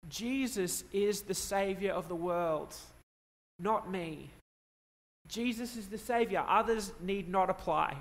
Jesus 0.07 0.83
is 0.93 1.21
the 1.21 1.33
Savior 1.33 1.91
of 1.91 2.07
the 2.07 2.15
world, 2.15 2.75
not 3.59 3.91
me. 3.91 4.29
Jesus 5.27 5.75
is 5.75 5.87
the 5.87 5.97
Savior. 5.97 6.45
Others 6.47 6.93
need 7.01 7.27
not 7.27 7.49
apply. 7.49 7.97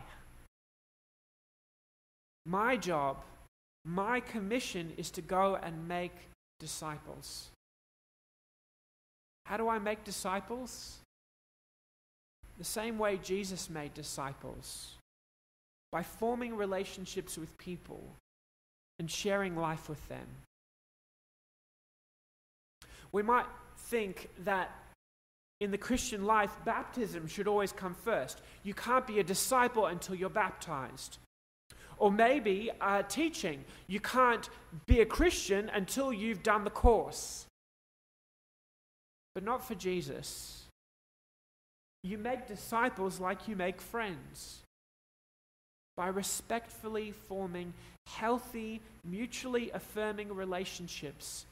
My 2.47 2.77
job, 2.77 3.17
my 3.85 4.21
commission 4.21 4.93
is 4.97 5.11
to 5.13 5.23
go 5.23 5.57
and 5.57 5.89
make 5.89 6.15
disciples. 6.61 7.49
How 9.47 9.57
do 9.57 9.69
I 9.69 9.79
make 9.79 10.05
disciples? 10.05 10.99
The 12.59 12.65
same 12.65 12.99
way 12.99 13.19
Jesus 13.23 13.69
made 13.69 13.95
disciples 13.95 14.95
by 15.93 16.03
forming 16.03 16.57
relationships 16.57 17.37
with 17.37 17.57
people 17.59 18.03
and 18.99 19.11
sharing 19.11 19.57
life 19.57 19.89
with 19.89 20.07
them. 20.09 20.27
We 23.13 23.23
might 23.23 23.47
think 23.77 24.29
that 24.45 24.71
in 25.61 25.71
the 25.71 25.79
Christian 25.79 26.25
life, 26.25 26.51
baptism 26.65 27.27
should 27.27 27.47
always 27.47 27.73
come 27.73 27.95
first. 27.95 28.43
You 28.65 28.75
can't 28.75 29.07
be 29.07 29.21
a 29.21 29.25
disciple 29.25 29.87
until 29.87 30.15
you're 30.15 30.29
baptized. 30.29 31.19
Or 31.97 32.11
maybe 32.11 32.71
uh, 32.81 33.03
teaching. 33.05 33.65
You 33.87 34.01
can't 34.01 34.49
be 34.87 35.01
a 35.01 35.07
Christian 35.07 35.71
until 35.73 36.13
you've 36.13 36.43
done 36.43 36.65
the 36.65 36.71
course. 36.71 37.47
But 39.35 39.45
not 39.45 39.67
for 39.67 39.75
Jesus. 39.75 40.64
You 42.03 42.19
make 42.19 42.47
disciples 42.47 43.19
like 43.19 43.49
you 43.49 43.57
make 43.57 43.81
friends 43.81 44.61
by 45.97 46.09
respectfully 46.09 47.12
forming 47.12 47.73
healthy, 48.07 48.81
mutually 49.05 49.71
affirming 49.71 50.35
relationships 50.35 51.47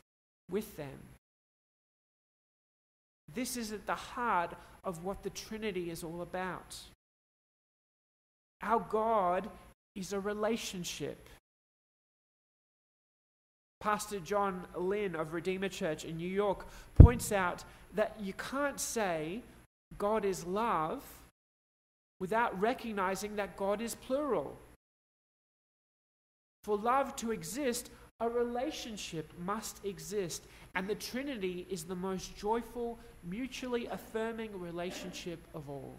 with 0.51 0.77
them. 0.77 0.99
This 3.35 3.57
is 3.57 3.73
at 3.73 3.87
the 3.87 3.95
heart 3.95 4.55
of 4.85 5.05
what 5.05 5.23
the 5.23 5.31
Trinity 5.31 5.91
is 5.91 6.05
all 6.05 6.21
about. 6.21 6.77
Our 8.63 8.81
God 8.81 9.49
is 9.95 10.13
a 10.13 10.21
relationship. 10.21 11.29
Pastor 13.83 14.21
John 14.21 14.65
Lynn 14.77 15.17
of 15.17 15.33
Redeemer 15.33 15.69
Church 15.69 16.05
in 16.05 16.17
New 16.17 16.29
York 16.29 16.69
points 16.95 17.33
out 17.33 17.65
that 17.95 18.15
you 18.21 18.33
can't 18.35 18.79
say 18.79 19.43
God 19.99 20.25
is 20.25 20.47
love 20.47 21.03
without 22.21 22.59
recognizing 22.61 23.35
that 23.35 23.57
God 23.57 23.81
is 23.81 23.97
plural. 23.97 24.57
For 26.63 26.77
love 26.77 27.17
to 27.17 27.33
exist, 27.33 27.91
a 28.21 28.29
relationship 28.29 29.33
must 29.45 29.85
exist. 29.85 30.47
And 30.77 30.87
the 30.87 30.95
Trinity 30.95 31.67
is 31.69 31.83
the 31.83 31.97
most 31.97 32.37
joyful, 32.37 33.01
mutually 33.25 33.87
affirming 33.87 34.61
relationship 34.61 35.45
of 35.55 35.69
all. 35.69 35.99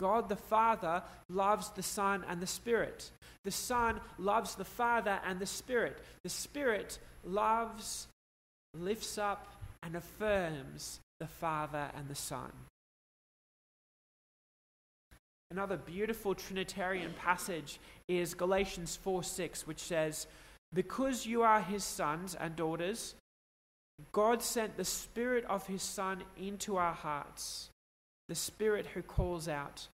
God 0.00 0.30
the 0.30 0.36
Father 0.36 1.02
loves 1.28 1.68
the 1.68 1.82
Son 1.82 2.24
and 2.26 2.40
the 2.40 2.46
Spirit. 2.46 3.10
The 3.44 3.50
Son 3.50 4.00
loves 4.18 4.54
the 4.54 4.64
Father 4.64 5.20
and 5.26 5.38
the 5.38 5.44
Spirit. 5.44 5.98
The 6.24 6.30
Spirit 6.30 6.98
loves, 7.22 8.08
lifts 8.74 9.18
up, 9.18 9.46
and 9.82 9.94
affirms 9.94 11.00
the 11.18 11.26
Father 11.26 11.90
and 11.94 12.08
the 12.08 12.14
Son. 12.14 12.50
Another 15.50 15.76
beautiful 15.76 16.34
Trinitarian 16.34 17.12
passage 17.12 17.78
is 18.08 18.32
Galatians 18.32 18.96
4 18.96 19.22
6, 19.22 19.66
which 19.66 19.80
says, 19.80 20.26
Because 20.72 21.26
you 21.26 21.42
are 21.42 21.60
his 21.60 21.84
sons 21.84 22.34
and 22.34 22.56
daughters, 22.56 23.16
God 24.12 24.42
sent 24.42 24.78
the 24.78 24.84
Spirit 24.86 25.44
of 25.44 25.66
his 25.66 25.82
Son 25.82 26.22
into 26.38 26.78
our 26.78 26.94
hearts, 26.94 27.68
the 28.30 28.36
Spirit 28.36 28.86
who 28.86 29.02
calls 29.02 29.48
out, 29.48 29.88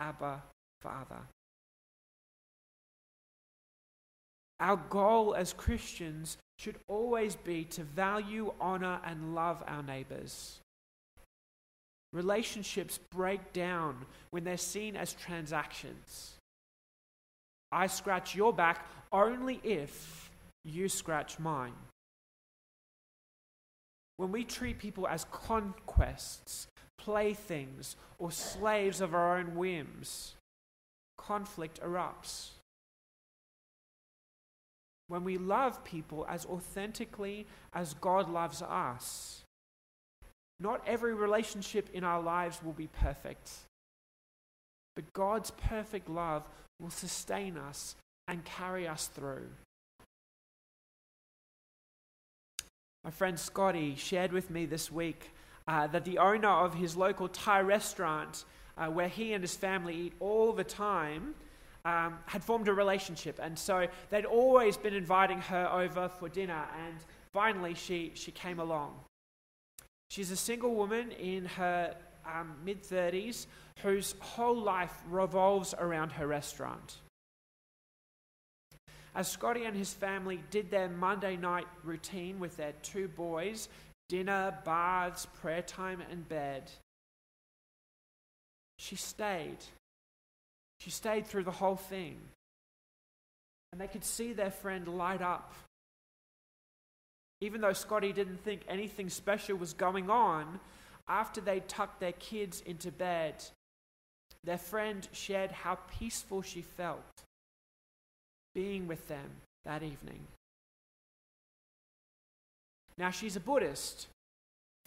Abba, 0.00 0.42
Father. 0.80 1.28
Our 4.58 4.78
goal 4.88 5.34
as 5.34 5.52
Christians 5.52 6.38
should 6.58 6.76
always 6.88 7.36
be 7.36 7.64
to 7.64 7.82
value, 7.82 8.54
honor, 8.58 8.98
and 9.04 9.34
love 9.34 9.62
our 9.66 9.82
neighbors. 9.82 10.60
Relationships 12.14 12.98
break 13.10 13.52
down 13.52 14.06
when 14.30 14.44
they're 14.44 14.56
seen 14.56 14.96
as 14.96 15.12
transactions. 15.12 16.36
I 17.70 17.88
scratch 17.88 18.34
your 18.34 18.54
back 18.54 18.86
only 19.12 19.60
if 19.62 20.30
you 20.64 20.88
scratch 20.88 21.38
mine. 21.38 21.74
When 24.16 24.32
we 24.32 24.44
treat 24.44 24.78
people 24.78 25.06
as 25.06 25.26
conquests, 25.30 26.68
playthings, 27.04 27.96
or 28.18 28.30
slaves 28.30 29.00
of 29.00 29.14
our 29.14 29.38
own 29.38 29.56
whims, 29.56 30.34
conflict 31.18 31.80
erupts. 31.82 32.50
When 35.08 35.24
we 35.24 35.36
love 35.36 35.84
people 35.84 36.24
as 36.28 36.46
authentically 36.46 37.46
as 37.74 37.94
God 37.94 38.30
loves 38.30 38.62
us, 38.62 39.42
not 40.60 40.82
every 40.86 41.12
relationship 41.12 41.90
in 41.92 42.04
our 42.04 42.22
lives 42.22 42.62
will 42.62 42.72
be 42.72 42.86
perfect, 42.86 43.50
but 44.94 45.12
God's 45.12 45.50
perfect 45.50 46.08
love 46.08 46.44
will 46.80 46.90
sustain 46.90 47.58
us 47.58 47.96
and 48.28 48.44
carry 48.44 48.86
us 48.86 49.08
through. 49.08 49.48
My 53.04 53.10
friend 53.10 53.38
Scotty 53.38 53.96
shared 53.96 54.32
with 54.32 54.50
me 54.50 54.64
this 54.66 54.92
week 54.92 55.32
uh, 55.68 55.86
that 55.88 56.04
the 56.04 56.18
owner 56.18 56.48
of 56.48 56.74
his 56.74 56.96
local 56.96 57.28
Thai 57.28 57.60
restaurant, 57.60 58.44
uh, 58.76 58.86
where 58.86 59.08
he 59.08 59.32
and 59.32 59.42
his 59.42 59.54
family 59.54 59.96
eat 59.96 60.12
all 60.20 60.52
the 60.52 60.64
time, 60.64 61.34
um, 61.84 62.18
had 62.26 62.44
formed 62.44 62.68
a 62.68 62.72
relationship. 62.72 63.38
And 63.42 63.58
so 63.58 63.86
they'd 64.10 64.24
always 64.24 64.76
been 64.76 64.94
inviting 64.94 65.40
her 65.40 65.68
over 65.72 66.08
for 66.08 66.28
dinner. 66.28 66.64
And 66.86 66.96
finally, 67.32 67.74
she, 67.74 68.12
she 68.14 68.30
came 68.30 68.60
along. 68.60 68.94
She's 70.10 70.30
a 70.30 70.36
single 70.36 70.74
woman 70.74 71.10
in 71.12 71.46
her 71.46 71.96
um, 72.26 72.56
mid 72.64 72.82
30s 72.82 73.46
whose 73.82 74.14
whole 74.20 74.60
life 74.60 74.92
revolves 75.08 75.74
around 75.78 76.12
her 76.12 76.26
restaurant. 76.26 76.98
As 79.14 79.30
Scotty 79.30 79.64
and 79.64 79.76
his 79.76 79.92
family 79.92 80.42
did 80.50 80.70
their 80.70 80.88
Monday 80.88 81.36
night 81.36 81.66
routine 81.84 82.38
with 82.38 82.56
their 82.56 82.72
two 82.82 83.08
boys 83.08 83.68
dinner, 84.12 84.54
baths, 84.64 85.26
prayer 85.40 85.62
time, 85.62 86.02
and 86.10 86.28
bed 86.28 86.70
she 88.78 88.96
stayed. 88.96 89.58
She 90.80 90.90
stayed 90.90 91.26
through 91.26 91.44
the 91.44 91.52
whole 91.52 91.76
thing. 91.76 92.18
And 93.70 93.80
they 93.80 93.86
could 93.86 94.04
see 94.04 94.32
their 94.32 94.50
friend 94.50 94.88
light 94.88 95.22
up 95.22 95.52
even 97.42 97.60
though 97.60 97.72
Scotty 97.72 98.12
didn't 98.12 98.44
think 98.44 98.60
anything 98.68 99.10
special 99.10 99.56
was 99.56 99.72
going 99.72 100.08
on, 100.08 100.60
after 101.08 101.40
they 101.40 101.58
tucked 101.66 101.98
their 101.98 102.12
kids 102.12 102.62
into 102.64 102.92
bed, 102.92 103.34
their 104.44 104.58
friend 104.58 105.08
shared 105.10 105.50
how 105.50 105.76
peaceful 105.98 106.40
she 106.40 106.62
felt 106.62 107.24
being 108.54 108.86
with 108.86 109.08
them 109.08 109.28
that 109.64 109.82
evening. 109.82 110.20
Now, 112.98 113.10
she's 113.10 113.36
a 113.36 113.40
Buddhist, 113.40 114.08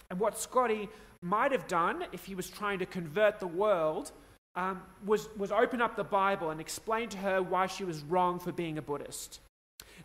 and 0.10 0.20
what 0.20 0.38
Scotty 0.38 0.90
might 1.22 1.52
have 1.52 1.68
done 1.68 2.06
if 2.12 2.26
he 2.26 2.36
was 2.36 2.50
trying 2.50 2.80
to 2.80 2.86
convert 2.86 3.40
the 3.40 3.48
world 3.48 4.12
um, 4.56 4.82
was, 5.06 5.28
was 5.38 5.52
open 5.52 5.82
up 5.82 5.96
the 5.96 6.04
Bible 6.04 6.50
and 6.50 6.62
explain 6.62 7.10
to 7.10 7.18
her 7.18 7.42
why 7.42 7.68
she 7.68 7.84
was 7.84 8.02
wrong 8.04 8.40
for 8.40 8.52
being 8.52 8.78
a 8.78 8.82
Buddhist. 8.82 9.40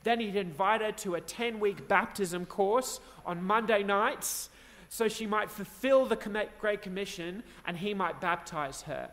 Then 0.02 0.20
he'd 0.20 0.36
invite 0.36 0.80
her 0.80 0.92
to 0.92 1.14
a 1.14 1.20
10 1.20 1.60
week 1.60 1.86
baptism 1.86 2.46
course 2.46 3.00
on 3.26 3.42
Monday 3.42 3.82
nights 3.82 4.48
so 4.88 5.06
she 5.06 5.26
might 5.26 5.50
fulfill 5.50 6.04
the 6.06 6.16
Great 6.58 6.82
Commission 6.82 7.44
and 7.64 7.76
he 7.76 7.94
might 7.94 8.20
baptize 8.20 8.82
her. 8.82 9.10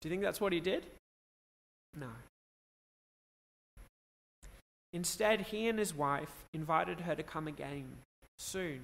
Do 0.00 0.08
you 0.08 0.10
think 0.10 0.22
that's 0.22 0.40
what 0.40 0.52
he 0.52 0.60
did? 0.60 0.86
No. 1.98 2.08
Instead, 4.92 5.42
he 5.42 5.68
and 5.68 5.78
his 5.78 5.94
wife 5.94 6.46
invited 6.54 7.00
her 7.00 7.14
to 7.14 7.22
come 7.22 7.46
again 7.46 7.84
soon, 8.38 8.80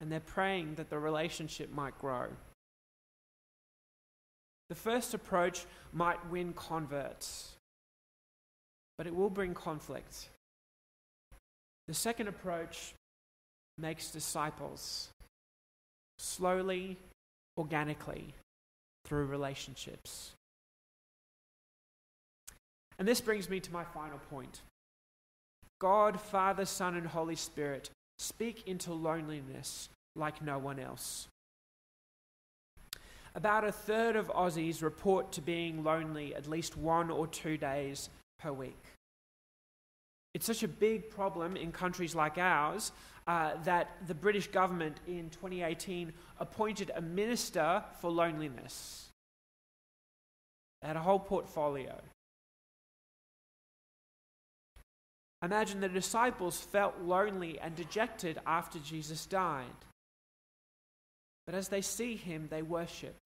and 0.00 0.10
they're 0.10 0.20
praying 0.20 0.76
that 0.76 0.90
the 0.90 0.98
relationship 0.98 1.72
might 1.72 1.98
grow. 1.98 2.28
The 4.68 4.74
first 4.74 5.12
approach 5.12 5.66
might 5.92 6.30
win 6.30 6.52
converts 6.54 7.54
but 8.96 9.06
it 9.06 9.14
will 9.14 9.30
bring 9.30 9.54
conflict. 9.54 10.28
The 11.88 11.94
second 11.94 12.28
approach 12.28 12.94
makes 13.76 14.10
disciples 14.10 15.10
slowly, 16.18 16.96
organically, 17.58 18.34
through 19.04 19.26
relationships. 19.26 20.32
And 22.98 23.08
this 23.08 23.20
brings 23.20 23.50
me 23.50 23.58
to 23.60 23.72
my 23.72 23.84
final 23.84 24.18
point 24.30 24.60
God, 25.84 26.18
Father, 26.18 26.64
Son, 26.64 26.94
and 26.94 27.06
Holy 27.06 27.36
Spirit 27.36 27.90
speak 28.18 28.66
into 28.66 28.94
loneliness 28.94 29.90
like 30.16 30.40
no 30.40 30.56
one 30.56 30.78
else. 30.78 31.28
About 33.34 33.64
a 33.64 33.70
third 33.70 34.16
of 34.16 34.28
Aussies 34.28 34.82
report 34.82 35.30
to 35.32 35.42
being 35.42 35.84
lonely 35.84 36.34
at 36.34 36.48
least 36.48 36.78
one 36.78 37.10
or 37.10 37.26
two 37.26 37.58
days 37.58 38.08
per 38.38 38.50
week. 38.50 38.82
It's 40.32 40.46
such 40.46 40.62
a 40.62 40.68
big 40.68 41.10
problem 41.10 41.54
in 41.54 41.70
countries 41.70 42.14
like 42.14 42.38
ours 42.38 42.90
uh, 43.26 43.62
that 43.64 43.90
the 44.06 44.14
British 44.14 44.46
government 44.46 44.96
in 45.06 45.28
2018 45.28 46.14
appointed 46.40 46.92
a 46.96 47.02
minister 47.02 47.84
for 48.00 48.10
loneliness. 48.10 49.10
They 50.80 50.88
had 50.88 50.96
a 50.96 51.00
whole 51.00 51.18
portfolio. 51.18 52.00
Imagine 55.44 55.80
the 55.80 55.90
disciples 55.90 56.58
felt 56.58 57.02
lonely 57.02 57.58
and 57.60 57.74
dejected 57.74 58.40
after 58.46 58.78
Jesus 58.78 59.26
died. 59.26 59.66
But 61.44 61.54
as 61.54 61.68
they 61.68 61.82
see 61.82 62.16
him, 62.16 62.48
they 62.50 62.62
worship. 62.62 63.16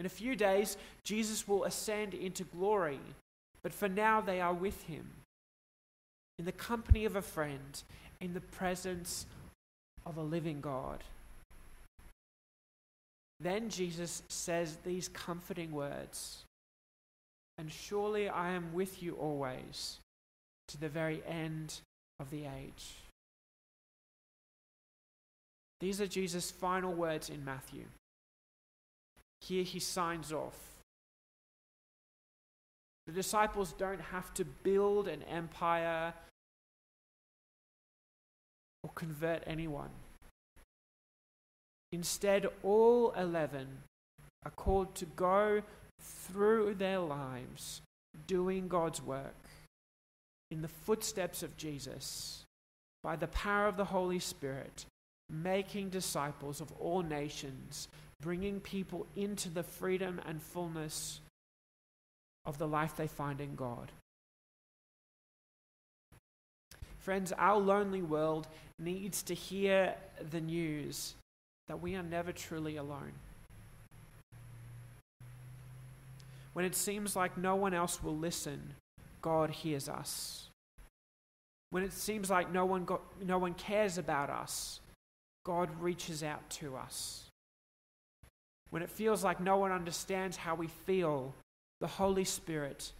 In 0.00 0.06
a 0.06 0.10
few 0.10 0.34
days, 0.34 0.76
Jesus 1.04 1.46
will 1.46 1.62
ascend 1.62 2.14
into 2.14 2.42
glory, 2.42 2.98
but 3.62 3.72
for 3.72 3.88
now 3.88 4.20
they 4.20 4.40
are 4.40 4.52
with 4.52 4.82
him, 4.84 5.08
in 6.40 6.46
the 6.46 6.52
company 6.52 7.04
of 7.04 7.14
a 7.14 7.22
friend, 7.22 7.80
in 8.20 8.34
the 8.34 8.40
presence 8.40 9.26
of 10.04 10.16
a 10.16 10.22
living 10.22 10.60
God. 10.60 11.04
Then 13.38 13.68
Jesus 13.68 14.24
says 14.26 14.78
these 14.84 15.08
comforting 15.08 15.70
words 15.70 16.44
And 17.56 17.70
surely 17.70 18.28
I 18.28 18.50
am 18.50 18.72
with 18.72 19.00
you 19.00 19.14
always, 19.14 20.00
to 20.68 20.78
the 20.78 20.88
very 20.88 21.22
end 21.26 21.80
of 22.20 22.30
the 22.30 22.44
age. 22.44 22.94
These 25.80 26.00
are 26.00 26.06
Jesus' 26.06 26.50
final 26.50 26.92
words 26.92 27.28
in 27.28 27.44
Matthew. 27.44 27.84
Here 29.40 29.64
he 29.64 29.78
signs 29.78 30.32
off. 30.32 30.58
The 33.06 33.12
disciples 33.12 33.74
don't 33.76 34.00
have 34.00 34.32
to 34.34 34.44
build 34.44 35.08
an 35.08 35.22
empire 35.24 36.14
or 38.82 38.90
convert 38.94 39.42
anyone. 39.46 39.90
Instead, 41.92 42.46
all 42.62 43.12
11 43.12 43.66
are 44.44 44.50
called 44.50 44.94
to 44.94 45.04
go 45.04 45.62
through 46.00 46.74
their 46.74 46.98
lives 46.98 47.82
doing 48.26 48.68
God's 48.68 49.02
work 49.02 49.43
in 50.54 50.62
the 50.62 50.68
footsteps 50.68 51.42
of 51.42 51.56
Jesus 51.56 52.46
by 53.02 53.16
the 53.16 53.26
power 53.26 53.66
of 53.66 53.76
the 53.76 53.84
Holy 53.84 54.20
Spirit, 54.20 54.86
making 55.28 55.90
disciples 55.90 56.60
of 56.60 56.70
all 56.78 57.02
nations 57.02 57.88
bringing 58.22 58.60
people 58.60 59.04
into 59.16 59.50
the 59.50 59.64
freedom 59.64 60.20
and 60.26 60.40
fullness 60.40 61.20
of 62.46 62.56
the 62.56 62.68
life 62.68 62.96
they 62.96 63.08
find 63.08 63.40
in 63.40 63.56
God. 63.56 63.90
Friends, 67.00 67.32
our 67.32 67.58
lonely 67.58 68.00
world 68.00 68.46
needs 68.78 69.24
to 69.24 69.34
hear 69.34 69.94
the 70.30 70.40
news 70.40 71.16
that 71.66 71.82
we 71.82 71.96
are 71.96 72.02
never 72.02 72.30
truly 72.30 72.76
alone. 72.76 73.12
When 76.52 76.64
it 76.64 76.76
seems 76.76 77.16
like 77.16 77.36
no 77.36 77.56
one 77.56 77.74
else 77.74 78.02
will 78.02 78.16
listen, 78.16 78.74
God 79.24 79.48
hears 79.48 79.88
us. 79.88 80.50
When 81.70 81.82
it 81.82 81.94
seems 81.94 82.28
like 82.28 82.52
no 82.52 82.66
one, 82.66 82.84
got, 82.84 83.00
no 83.24 83.38
one 83.38 83.54
cares 83.54 83.96
about 83.96 84.28
us, 84.28 84.80
God 85.46 85.70
reaches 85.80 86.22
out 86.22 86.48
to 86.50 86.76
us. 86.76 87.24
When 88.68 88.82
it 88.82 88.90
feels 88.90 89.24
like 89.24 89.40
no 89.40 89.56
one 89.56 89.72
understands 89.72 90.36
how 90.36 90.54
we 90.54 90.66
feel, 90.66 91.32
the 91.80 91.86
Holy 91.86 92.24
Spirit 92.24 92.92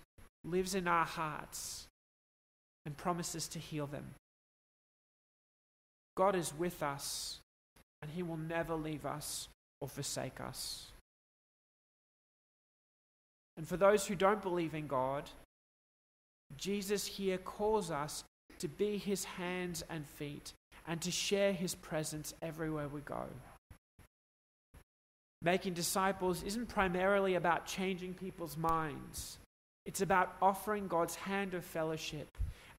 lives 0.44 0.74
in 0.74 0.88
our 0.88 1.04
hearts 1.04 1.88
and 2.86 2.96
promises 2.96 3.46
to 3.48 3.58
heal 3.58 3.86
them. 3.86 4.06
God 6.16 6.34
is 6.34 6.54
with 6.56 6.82
us, 6.82 7.40
and 8.00 8.10
He 8.10 8.22
will 8.22 8.38
never 8.38 8.74
leave 8.74 9.04
us 9.04 9.48
or 9.82 9.88
forsake 9.88 10.40
us. 10.40 10.86
And 13.58 13.68
for 13.68 13.76
those 13.76 14.06
who 14.06 14.14
don't 14.14 14.42
believe 14.42 14.74
in 14.74 14.86
God, 14.86 15.28
Jesus 16.56 17.06
here 17.06 17.38
calls 17.38 17.90
us 17.90 18.24
to 18.58 18.68
be 18.68 18.98
His 18.98 19.24
hands 19.24 19.84
and 19.90 20.06
feet 20.06 20.52
and 20.86 21.00
to 21.00 21.10
share 21.10 21.52
His 21.52 21.74
presence 21.74 22.34
everywhere 22.42 22.88
we 22.88 23.00
go. 23.00 23.24
Making 25.42 25.74
disciples 25.74 26.42
isn't 26.42 26.68
primarily 26.68 27.34
about 27.34 27.66
changing 27.66 28.14
people's 28.14 28.56
minds. 28.56 29.38
It's 29.84 30.00
about 30.00 30.34
offering 30.40 30.88
God's 30.88 31.14
hand 31.14 31.52
of 31.52 31.64
fellowship 31.64 32.28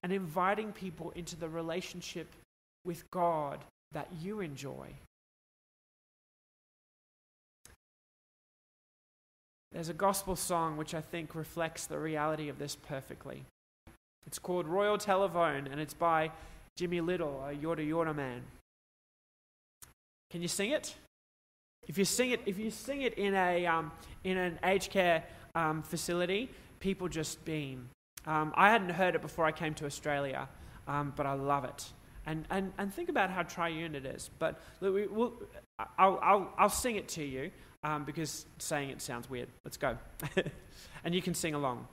and 0.02 0.12
inviting 0.12 0.72
people 0.72 1.12
into 1.12 1.36
the 1.36 1.48
relationship 1.48 2.32
with 2.84 3.08
God 3.10 3.64
that 3.92 4.08
you 4.20 4.40
enjoy. 4.40 4.88
There's 9.72 9.88
a 9.88 9.94
gospel 9.94 10.36
song 10.36 10.76
which 10.76 10.94
I 10.94 11.00
think 11.00 11.34
reflects 11.34 11.86
the 11.86 11.98
reality 11.98 12.48
of 12.48 12.58
this 12.58 12.74
perfectly. 12.74 13.44
It's 14.26 14.38
called 14.38 14.66
Royal 14.66 14.98
Telephone 14.98 15.66
and 15.66 15.80
it's 15.80 15.94
by 15.94 16.30
Jimmy 16.76 17.00
Little, 17.00 17.44
a 17.48 17.54
Yorta 17.54 17.86
Yorta 17.86 18.14
man. 18.14 18.42
Can 20.30 20.42
you 20.42 20.48
sing 20.48 20.70
it? 20.70 20.94
If 21.86 21.96
you 21.98 22.04
sing 22.04 22.32
it, 22.32 22.40
if 22.46 22.58
you 22.58 22.70
sing 22.70 23.02
it 23.02 23.14
in 23.14 23.34
a 23.34 23.64
um, 23.66 23.92
in 24.24 24.36
an 24.36 24.58
aged 24.64 24.90
care 24.90 25.22
um, 25.54 25.82
facility, 25.82 26.50
people 26.80 27.08
just 27.08 27.44
beam. 27.44 27.88
Um, 28.26 28.52
I 28.56 28.70
hadn't 28.70 28.90
heard 28.90 29.14
it 29.14 29.22
before 29.22 29.44
I 29.44 29.52
came 29.52 29.72
to 29.74 29.86
Australia, 29.86 30.48
um, 30.88 31.12
but 31.16 31.26
I 31.26 31.34
love 31.34 31.64
it. 31.64 31.92
And, 32.26 32.44
and, 32.50 32.72
and 32.76 32.92
think 32.92 33.08
about 33.08 33.30
how 33.30 33.44
triune 33.44 33.94
it 33.94 34.04
is. 34.04 34.30
But 34.40 34.60
we, 34.80 35.06
we'll, 35.06 35.32
I'll, 35.96 36.18
I'll, 36.20 36.52
I'll 36.58 36.68
sing 36.68 36.96
it 36.96 37.06
to 37.10 37.24
you 37.24 37.52
um, 37.84 38.04
because 38.04 38.46
saying 38.58 38.90
it 38.90 39.00
sounds 39.00 39.30
weird. 39.30 39.48
Let's 39.64 39.76
go. 39.76 39.96
and 41.04 41.14
you 41.14 41.22
can 41.22 41.34
sing 41.34 41.54
along. 41.54 41.86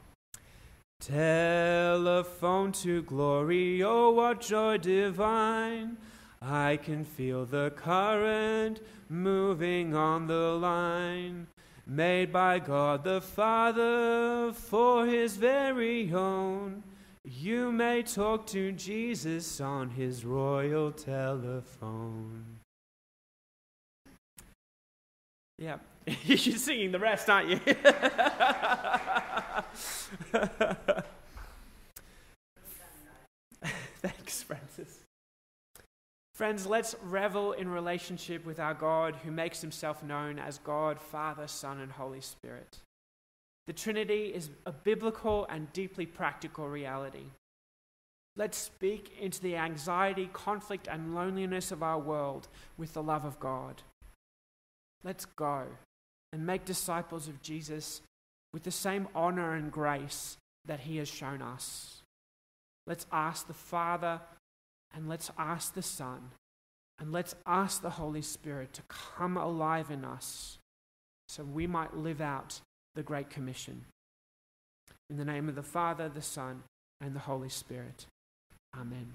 Telephone 1.06 2.72
to 2.72 3.02
glory, 3.02 3.84
oh, 3.84 4.12
what 4.12 4.40
joy 4.40 4.78
divine. 4.78 5.98
I 6.42 6.80
can 6.82 7.04
feel 7.04 7.44
the 7.46 7.74
current 7.76 8.80
moving 9.10 9.94
on 9.94 10.28
the 10.28 10.54
line 10.54 11.48
made 11.86 12.32
by 12.32 12.60
God 12.60 13.04
the 13.04 13.20
Father 13.20 14.54
for 14.54 15.06
his 15.06 15.36
very 15.36 16.10
own. 16.14 16.84
You 17.26 17.74
may 17.74 18.04
talk 18.04 18.48
to 18.48 18.72
Jesus 18.72 19.60
on 19.60 19.90
his 19.90 20.24
royal 20.24 20.94
telephone. 20.94 22.60
Yeah, 25.58 25.80
you're 26.24 26.58
singing 26.58 26.94
the 26.94 27.00
rest, 27.00 27.30
aren't 27.30 27.50
you? 27.50 27.60
Thanks, 34.02 34.44
Francis. 34.44 35.00
Friends, 36.36 36.66
let's 36.66 36.96
revel 37.04 37.52
in 37.54 37.70
relationship 37.70 38.46
with 38.46 38.60
our 38.60 38.74
God 38.74 39.16
who 39.24 39.32
makes 39.32 39.62
himself 39.62 40.04
known 40.04 40.40
as 40.40 40.58
God, 40.60 41.00
Father, 41.00 41.48
Son, 41.48 41.80
and 41.80 41.92
Holy 41.92 42.22
Spirit. 42.22 42.80
The 43.68 43.74
Trinity 43.74 44.34
is 44.34 44.50
a 44.66 44.72
biblical 44.72 45.46
and 45.50 45.72
deeply 45.74 46.06
practical 46.06 46.68
reality. 46.68 47.28
Let's 48.36 48.58
speak 48.58 49.16
into 49.22 49.40
the 49.42 49.56
anxiety, 49.56 50.30
conflict, 50.34 50.88
and 50.92 51.14
loneliness 51.14 51.72
of 51.72 51.84
our 51.84 52.00
world 52.00 52.48
with 52.78 52.94
the 52.94 53.04
love 53.04 53.26
of 53.26 53.40
God. 53.40 53.84
Let's 55.04 55.26
go 55.26 55.66
and 56.32 56.46
make 56.46 56.66
disciples 56.66 57.28
of 57.28 57.42
Jesus 57.44 58.02
with 58.54 58.64
the 58.64 58.72
same 58.72 59.08
honor 59.16 59.54
and 59.54 59.72
grace 59.72 60.38
that 60.66 60.82
he 60.82 60.98
has 60.98 61.08
shown 61.08 61.42
us. 61.42 62.02
Let's 62.86 63.06
ask 63.12 63.48
the 63.48 63.54
Father 63.54 64.22
and 64.94 65.10
let's 65.10 65.32
ask 65.38 65.74
the 65.74 65.82
Son 65.82 66.32
and 67.00 67.12
let's 67.12 67.36
ask 67.46 67.82
the 67.82 67.90
Holy 67.92 68.22
Spirit 68.22 68.74
to 68.74 68.82
come 68.88 69.38
alive 69.38 69.90
in 69.90 70.06
us 70.06 70.60
so 71.28 71.44
we 71.44 71.66
might 71.66 71.98
live 71.98 72.22
out 72.22 72.62
the 72.96 73.04
Great 73.04 73.30
Commission. 73.30 73.86
In 75.10 75.18
the 75.18 75.26
name 75.26 75.50
of 75.50 75.56
the 75.56 75.64
Father, 75.64 76.10
the 76.10 76.22
Son, 76.22 76.64
and 77.02 77.16
the 77.16 77.20
Holy 77.20 77.50
Spirit. 77.50 78.06
Amen. 78.80 79.14